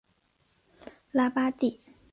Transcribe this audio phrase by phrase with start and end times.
[1.11, 1.79] 拉巴蒂。